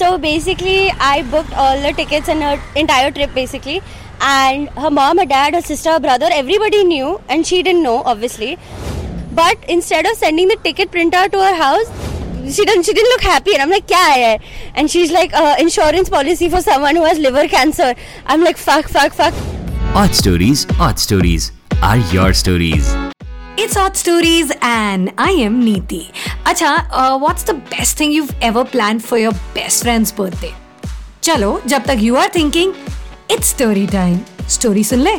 So 0.00 0.16
basically, 0.16 0.90
I 0.98 1.22
booked 1.30 1.52
all 1.54 1.80
the 1.80 1.92
tickets 1.92 2.28
and 2.28 2.42
her 2.42 2.58
entire 2.74 3.10
trip 3.10 3.34
basically. 3.34 3.82
And 4.20 4.68
her 4.70 4.90
mom, 4.90 5.18
her 5.18 5.26
dad, 5.26 5.54
her 5.54 5.60
sister, 5.60 5.92
her 5.92 6.00
brother, 6.00 6.28
everybody 6.32 6.84
knew, 6.84 7.20
and 7.28 7.46
she 7.46 7.62
didn't 7.62 7.82
know, 7.82 8.02
obviously. 8.14 8.58
But 9.32 9.68
instead 9.68 10.06
of 10.06 10.16
sending 10.16 10.48
the 10.48 10.56
ticket 10.56 10.90
printer 10.90 11.28
to 11.28 11.38
her 11.38 11.54
house, 11.54 11.92
she 12.56 12.64
didn't. 12.64 12.84
She 12.84 12.94
didn't 12.94 13.10
look 13.10 13.26
happy, 13.28 13.52
and 13.54 13.62
I'm 13.62 13.70
like, 13.76 13.86
"Kya 13.92 14.02
hai?" 14.14 14.38
And 14.74 14.90
she's 14.96 15.12
like, 15.18 15.38
uh, 15.42 15.54
"Insurance 15.66 16.08
policy 16.16 16.48
for 16.56 16.62
someone 16.70 17.02
who 17.02 17.04
has 17.10 17.22
liver 17.28 17.46
cancer." 17.58 17.92
I'm 18.26 18.48
like, 18.48 18.64
"Fuck, 18.66 18.90
fuck, 18.98 19.20
fuck." 19.22 19.46
Odd 20.04 20.18
stories, 20.24 20.66
odd 20.88 21.06
stories 21.06 21.52
are 21.92 21.96
your 22.16 22.32
stories. 22.44 22.92
It's 23.57 23.77
Odd 23.77 23.95
Stories 23.95 24.51
and 24.61 25.13
I 25.17 25.31
am 25.31 25.61
Neeti. 25.63 26.11
Acha, 26.43 26.87
uh, 26.91 27.17
what's 27.17 27.43
the 27.43 27.53
best 27.53 27.97
thing 27.97 28.11
you've 28.11 28.35
ever 28.41 28.65
planned 28.65 29.03
for 29.03 29.17
your 29.17 29.31
best 29.53 29.83
friend's 29.83 30.11
birthday? 30.11 30.53
चलो 31.23 31.61
जब 31.67 31.85
तक 31.85 32.01
you 32.01 32.17
are 32.17 32.27
thinking, 32.29 32.73
it's 33.29 33.53
story 33.55 33.85
time. 33.87 34.19
Story 34.55 34.83
सुन 34.83 34.99
ले. 34.99 35.15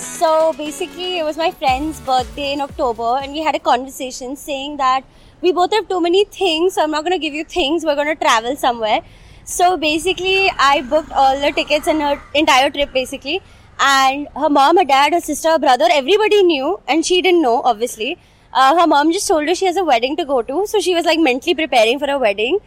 So 0.00 0.52
basically, 0.58 1.18
it 1.18 1.24
was 1.24 1.38
my 1.38 1.50
friend's 1.52 2.00
birthday 2.00 2.52
in 2.52 2.60
October, 2.60 3.08
and 3.22 3.32
we 3.32 3.42
had 3.42 3.54
a 3.54 3.60
conversation 3.70 4.34
saying 4.36 4.76
that 4.78 5.04
we 5.40 5.52
both 5.52 5.72
have 5.72 5.88
too 5.88 6.00
many 6.00 6.24
things, 6.24 6.74
so 6.74 6.82
I'm 6.82 6.90
not 6.90 7.04
going 7.04 7.16
to 7.18 7.24
give 7.26 7.32
you 7.32 7.44
things. 7.44 7.84
We're 7.84 7.94
going 7.94 8.08
to 8.08 8.16
travel 8.26 8.56
somewhere. 8.56 9.00
So 9.44 9.76
basically, 9.76 10.50
I 10.58 10.82
booked 10.82 11.12
all 11.12 11.40
the 11.40 11.52
tickets 11.52 11.86
and 11.86 12.02
her 12.02 12.20
entire 12.34 12.70
trip 12.70 12.92
basically. 12.92 13.40
And 13.79 14.27
her 14.35 14.49
mom, 14.49 14.77
her 14.77 14.85
dad, 14.85 15.13
her 15.13 15.19
sister, 15.19 15.51
her 15.51 15.59
brother, 15.59 15.87
everybody 15.91 16.43
knew, 16.43 16.79
and 16.87 17.05
she 17.05 17.21
didn't 17.21 17.41
know, 17.41 17.61
obviously. 17.63 18.17
Uh, 18.53 18.79
her 18.79 18.87
mom 18.87 19.11
just 19.11 19.27
told 19.27 19.47
her 19.47 19.55
she 19.55 19.65
has 19.65 19.77
a 19.77 19.83
wedding 19.83 20.15
to 20.17 20.25
go 20.25 20.41
to, 20.41 20.65
so 20.67 20.79
she 20.79 20.93
was 20.93 21.05
like 21.05 21.19
mentally 21.19 21.55
preparing 21.55 21.99
for 21.99 22.09
a 22.09 22.19
wedding. 22.19 22.59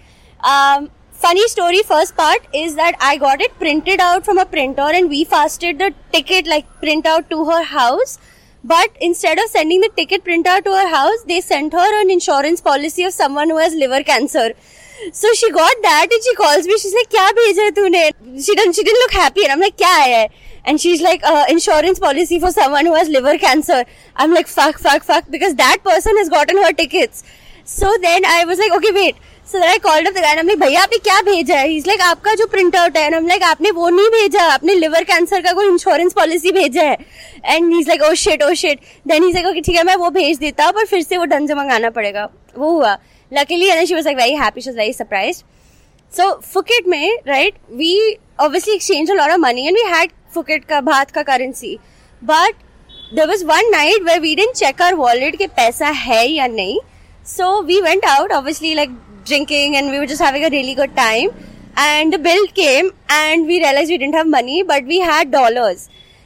Um, 0.42 0.90
funny 1.12 1.46
story 1.48 1.82
first 1.82 2.16
part 2.16 2.40
is 2.52 2.74
that 2.74 2.96
I 3.00 3.16
got 3.16 3.40
it 3.40 3.58
printed 3.58 4.00
out 4.00 4.24
from 4.24 4.38
a 4.38 4.44
printer 4.44 4.82
and 4.82 5.08
we 5.08 5.24
fasted 5.24 5.78
the 5.78 5.94
ticket 6.12 6.46
like 6.46 6.66
print 6.80 7.06
out 7.06 7.30
to 7.30 7.44
her 7.44 7.62
house. 7.62 8.18
But 8.64 8.90
instead 9.00 9.38
of 9.38 9.48
sending 9.48 9.80
the 9.80 9.90
ticket 9.96 10.24
printout 10.24 10.64
to 10.64 10.72
her 10.72 10.88
house, 10.88 11.22
they 11.24 11.40
sent 11.40 11.72
her 11.72 12.00
an 12.02 12.10
insurance 12.10 12.60
policy 12.60 13.04
of 13.04 13.12
someone 13.12 13.48
who 13.48 13.58
has 13.58 13.74
liver 13.74 14.02
cancer. 14.02 14.54
So 15.14 15.32
she 15.34 15.48
got 15.52 15.78
that 15.80 16.12
and 16.12 16.22
she 16.22 16.32
calls 16.34 16.66
me 16.66 16.78
she 16.78 16.88
like 16.90 17.08
क्या 17.10 17.30
भेजा 17.32 17.62
है 17.62 17.70
तूने 17.72 18.08
she 18.42 18.54
done 18.54 18.72
she 18.72 18.82
done 18.82 19.00
look 19.00 19.14
happy 19.14 19.40
and 19.40 19.50
I 19.50 19.54
am 19.54 19.60
like 19.60 19.74
क्या 19.76 19.94
आया 19.94 20.18
है 20.18 20.28
and 20.66 20.78
she 20.78 20.92
is 20.92 21.02
like 21.02 21.22
insurance 21.50 21.98
policy 21.98 22.38
for 22.40 22.50
someone 22.52 22.86
who 22.86 22.94
has 22.94 23.10
liver 23.10 23.36
cancer 23.38 23.84
I 24.16 24.24
am 24.24 24.32
like 24.32 24.48
fuck 24.48 24.78
fuck 24.80 25.04
fuck 25.04 25.30
because 25.30 25.52
that 25.54 25.80
person 25.82 26.18
has 26.18 26.30
gotten 26.30 26.62
her 26.64 26.72
tickets 26.74 27.24
so 27.70 27.96
then 27.98 28.24
I 28.26 28.44
was 28.44 28.60
like 28.60 28.72
okay 28.72 28.90
wait 28.92 29.14
so 29.48 29.62
I 29.64 29.78
called 29.78 30.08
up 30.08 30.14
the 30.14 30.18
guide 30.18 30.38
like 30.38 30.58
भैया 30.60 30.82
आपने 30.82 30.98
क्या 31.00 31.20
भेजा 31.22 31.56
है 31.56 31.74
is 31.74 31.86
like 31.86 32.00
आपका 32.02 32.34
जो 32.34 32.46
print 32.46 32.76
out 32.76 32.96
है 32.96 33.04
and 33.04 33.14
I 33.14 33.20
am 33.20 33.26
like 33.28 33.42
आपने 33.44 33.70
वो 33.72 33.88
नहीं 33.90 34.08
भेजा 34.10 34.44
आपने 34.52 34.74
लिवर 34.74 35.04
कैंसर 35.04 35.40
का 35.42 35.52
कोई 35.52 35.68
इंश्योरेंस 35.68 36.12
पॉलिसी 36.12 36.52
भेजा 36.52 36.82
है 36.82 36.96
and 37.46 37.72
he 37.72 37.80
is 37.80 37.88
like 37.88 38.02
oh 38.02 38.12
shit 38.16 38.42
oh 38.42 38.52
shit 38.56 38.80
then 39.06 39.22
he 39.22 39.28
is 39.28 39.34
like 39.34 39.46
okay 39.46 39.60
ठीक 39.60 39.76
है 39.76 39.84
मैं 39.84 39.96
वो 39.96 40.10
भेज 40.12 40.38
देता 40.38 40.64
हूँ 40.64 40.72
पर 40.72 40.86
फिर 40.86 41.02
से 41.02 41.18
वो 41.18 41.24
ढंग 41.26 41.48
से 41.48 41.54
मंगाना 41.54 41.90
पड़ेगा 41.90 42.28
वो 42.58 42.70
हुआ। 42.70 42.96
Luckily 43.32 43.66
and 43.66 43.86
she 43.86 43.94
was 43.94 44.04
like 44.04 44.16
very 44.16 44.34
happy 44.36 44.60
she 44.60 44.70
was 44.70 44.78
very 44.78 44.92
surprise 44.92 45.42
so 46.12 46.30
Phuket 46.52 46.86
में 46.88 47.18
right 47.26 47.54
we 47.76 47.96
obviously 48.40 48.74
exchange 48.74 49.10
a 49.10 49.14
lot 49.14 49.30
of 49.30 49.40
money 49.40 49.66
and 49.66 49.76
we 49.76 49.88
had 49.94 50.10
Phuket 50.34 50.64
का 50.64 50.80
भात 50.90 51.10
का 51.10 51.22
currency 51.22 51.76
but 52.22 52.62
there 53.14 53.28
was 53.28 53.44
one 53.46 53.70
night 53.72 54.02
we 54.10 54.18
we 54.18 54.34
didn't 54.36 54.54
check 54.54 54.82
our 54.82 54.94
wallet 54.94 55.36
के 55.38 55.46
पैसा 55.56 55.88
है 56.04 56.26
या 56.28 56.46
नहीं. 56.46 56.78
So 57.26 57.60
we 57.62 57.80
went 57.80 58.04
out 58.04 58.32
obviously 58.32 58.74
like 58.74 58.90
drinking 59.26 59.76
and 59.76 59.90
we 59.90 59.98
were 59.98 60.08
just 60.14 60.26
having 60.28 60.44
a 60.44 60.56
really 60.56 60.80
good 60.80 60.96
time. 60.96 61.36
And 61.80 62.14
the 62.14 62.18
bill 62.24 62.46
came 62.56 62.86
and 63.14 63.48
we 63.48 63.56
realized 63.62 63.92
we 63.92 63.96
didn't 64.02 64.14
have 64.18 64.28
money, 64.34 64.54
but 64.68 64.86
we 64.90 65.00
had 65.08 65.32
dollars. 65.32 65.80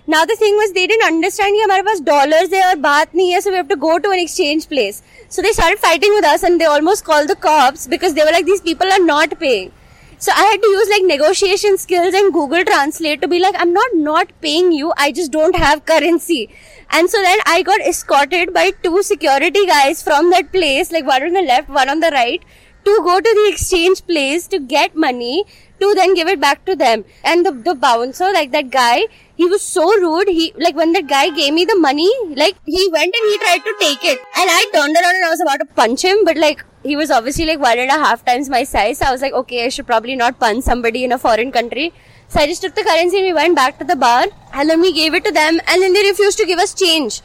Now 0.10 0.24
the 0.24 0.36
thing 0.36 0.56
was 0.56 0.72
they 0.74 0.86
didn't 0.88 1.08
understand 1.08 1.56
कि 1.56 1.62
हमारे 1.62 1.84
पास 1.84 2.02
dollars 2.08 2.54
है 2.54 2.64
और 2.66 2.76
बात 2.82 3.16
नहीं 3.16 3.32
है, 3.32 3.40
so 3.42 3.50
we 3.50 3.58
have 3.58 3.70
to 3.70 3.78
go 3.86 3.98
to 4.00 4.12
an 4.12 4.20
exchange 4.20 4.68
place. 4.70 5.02
So 5.30 5.42
they 5.42 5.52
started 5.52 5.80
fighting 5.80 6.14
with 6.14 6.26
us 6.34 6.44
and 6.44 6.62
they 6.62 6.66
almost 6.66 7.06
called 7.06 7.28
the 7.28 7.36
cops 7.36 7.88
because 7.88 8.14
they 8.14 8.24
were 8.24 8.32
like, 8.32 8.46
these 8.46 8.62
people 8.62 8.88
are 8.98 9.04
not 9.06 9.40
paying. 9.40 9.72
So 10.18 10.32
I 10.32 10.44
had 10.44 10.62
to 10.62 10.68
use 10.68 10.90
like 10.90 11.04
negotiation 11.04 11.78
skills 11.78 12.14
and 12.14 12.32
Google 12.34 12.64
Translate 12.64 13.22
to 13.22 13.28
be 13.28 13.40
like, 13.40 13.56
I'm 13.58 13.74
not 13.74 13.96
not 13.96 14.32
paying 14.42 14.72
you. 14.72 14.94
I 14.98 15.12
just 15.12 15.32
don't 15.32 15.56
have 15.56 15.86
currency. 15.86 16.50
And 16.92 17.10
so 17.10 17.22
then 17.22 17.40
I 17.46 17.64
got 17.64 17.82
escorted 17.82 18.54
by 18.54 18.72
two 18.84 19.04
security 19.04 19.66
guys 19.66 20.02
from 20.04 20.30
that 20.30 20.52
place, 20.52 20.92
like 20.92 21.06
one 21.06 21.24
on 21.24 21.34
the 21.34 21.42
left, 21.42 21.70
one 21.70 21.90
on 21.90 22.00
the 22.00 22.12
right, 22.12 22.42
to 22.86 23.00
go 23.04 23.20
to 23.20 23.34
the 23.40 23.50
exchange 23.52 24.06
place 24.06 24.48
to 24.48 24.60
get 24.60 24.96
money 24.96 25.46
to 25.80 25.94
then 25.96 26.14
give 26.14 26.28
it 26.28 26.40
back 26.40 26.64
to 26.66 26.76
them. 26.76 27.04
And 27.24 27.46
the, 27.46 27.52
the 27.52 27.76
bouncer, 27.76 28.32
like 28.32 28.52
that 28.52 28.70
guy, 28.70 29.08
he 29.41 29.47
was 29.53 29.63
so 29.63 29.85
rude. 30.01 30.29
He, 30.29 30.53
like 30.65 30.77
when 30.77 30.93
that 30.93 31.07
guy 31.07 31.31
gave 31.31 31.55
me 31.55 31.65
the 31.65 31.77
money, 31.77 32.11
like 32.43 32.57
he 32.67 32.89
went 32.93 33.15
and 33.21 33.31
he 33.31 33.39
tried 33.39 33.63
to 33.69 33.75
take 33.81 34.05
it. 34.13 34.19
And 34.41 34.51
I 34.57 34.63
turned 34.75 34.97
around 35.01 35.17
and 35.17 35.25
I 35.25 35.31
was 35.31 35.41
about 35.41 35.61
to 35.61 35.69
punch 35.81 36.05
him, 36.05 36.25
but 36.27 36.37
like 36.37 36.65
he 36.83 36.97
was 36.97 37.11
obviously 37.11 37.47
like 37.47 37.59
one 37.59 37.79
and 37.79 37.91
a 37.91 38.01
half 38.05 38.25
times 38.25 38.51
my 38.51 38.65
size. 38.65 38.99
So 38.99 39.07
I 39.07 39.13
was 39.13 39.23
like, 39.23 39.33
okay, 39.33 39.65
I 39.65 39.71
should 39.71 39.87
probably 39.87 40.15
not 40.15 40.39
punch 40.39 40.65
somebody 40.65 41.05
in 41.05 41.13
a 41.13 41.19
foreign 41.19 41.53
country. 41.53 41.93
So 42.29 42.41
I 42.41 42.47
just 42.47 42.63
took 42.63 42.75
the 42.75 42.85
currency 42.85 43.17
and 43.17 43.27
we 43.27 43.33
went 43.33 43.57
back 43.57 43.79
to 43.79 43.85
the 43.85 43.97
bar 43.97 44.27
and 44.53 44.69
then 44.69 44.81
we 44.83 44.93
gave 44.93 45.15
it 45.15 45.25
to 45.25 45.33
them 45.33 45.59
and 45.67 45.83
then 45.83 45.95
they 45.95 46.03
refused 46.03 46.39
to 46.39 46.47
give 46.47 46.59
us 46.59 46.75
change. 46.75 47.23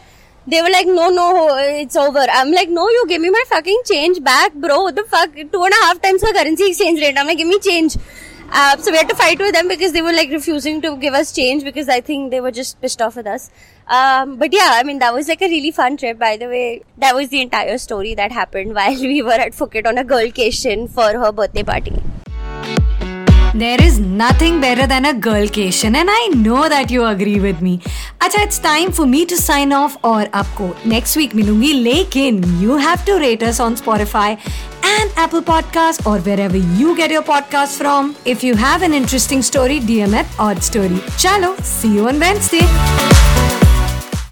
They 0.47 0.61
were 0.61 0.69
like, 0.69 0.87
no, 0.87 1.09
no, 1.09 1.57
it's 1.57 1.95
over. 1.97 2.25
I'm 2.39 2.51
like, 2.51 2.69
no, 2.69 2.87
you 2.87 3.05
give 3.09 3.21
me 3.21 3.29
my 3.29 3.43
fucking 3.47 3.81
change 3.85 4.23
back, 4.23 4.53
bro. 4.53 4.83
What 4.83 4.95
the 4.95 5.03
fuck? 5.03 5.33
Two 5.33 5.63
and 5.63 5.73
a 5.79 5.85
half 5.85 6.01
times 6.01 6.21
the 6.21 6.33
currency 6.33 6.69
exchange 6.69 7.01
rate. 7.01 7.17
I'm 7.17 7.27
like, 7.27 7.39
give 7.39 7.47
me 7.47 7.59
change. 7.59 7.97
Uh, 8.52 8.76
so 8.76 8.90
we 8.90 8.96
had 8.96 9.08
to 9.08 9.14
fight 9.14 9.38
with 9.38 9.54
them 9.54 9.68
because 9.68 9.92
they 9.92 10.02
were 10.02 10.12
like 10.12 10.30
refusing 10.30 10.80
to 10.82 10.96
give 10.96 11.14
us 11.14 11.32
change 11.32 11.62
because 11.62 11.88
I 11.88 12.00
think 12.00 12.30
they 12.30 12.40
were 12.40 12.50
just 12.50 12.80
pissed 12.80 13.00
off 13.00 13.16
with 13.16 13.26
us. 13.26 13.50
Um, 13.86 14.36
but 14.36 14.52
yeah, 14.52 14.70
I 14.74 14.82
mean, 14.82 14.98
that 14.98 15.14
was 15.14 15.28
like 15.28 15.40
a 15.40 15.48
really 15.48 15.70
fun 15.70 15.96
trip, 15.96 16.18
by 16.18 16.36
the 16.36 16.46
way. 16.46 16.82
That 16.98 17.14
was 17.14 17.28
the 17.28 17.40
entire 17.40 17.78
story 17.78 18.14
that 18.14 18.32
happened 18.32 18.74
while 18.74 19.00
we 19.00 19.22
were 19.22 19.40
at 19.48 19.52
Phuket 19.52 19.86
on 19.86 19.98
a 19.98 20.04
girlcation 20.04 20.90
for 20.90 21.12
her 21.18 21.30
birthday 21.30 21.62
party. 21.62 22.02
There 23.52 23.82
is 23.82 23.98
nothing 23.98 24.60
better 24.60 24.86
than 24.86 25.04
a 25.04 25.12
girlcation 25.12 25.96
and 25.96 26.08
I 26.08 26.28
know 26.28 26.68
that 26.68 26.88
you 26.88 27.04
agree 27.04 27.40
with 27.40 27.60
me. 27.60 27.80
अच्छा 28.20 28.42
it's 28.42 28.60
time 28.60 28.92
for 28.92 29.06
me 29.06 29.24
to 29.26 29.36
sign 29.36 29.72
off 29.72 29.96
और 30.04 30.30
आपको 30.40 30.68
next 30.92 31.16
week 31.16 31.34
मिलूंगी 31.34 31.72
लेकिन 31.72 32.40
you 32.60 32.76
have 32.84 33.04
to 33.08 33.18
rate 33.22 33.42
us 33.42 33.58
on 33.58 33.76
Spotify 33.80 34.38
and 35.01 35.11
Apple 35.15 35.41
Podcast 35.41 36.05
or 36.05 36.19
wherever 36.19 36.57
you 36.57 36.95
get 36.95 37.11
your 37.11 37.23
podcast 37.23 37.77
from. 37.77 38.15
If 38.25 38.43
you 38.43 38.55
have 38.55 38.81
an 38.81 38.93
interesting 38.93 39.41
story, 39.41 39.79
DM 39.79 40.13
at 40.13 40.25
Audstory. 40.37 40.99
Chalo, 41.23 41.59
see 41.63 41.93
you 41.95 42.07
on 42.07 42.19
Wednesday. 42.19 43.44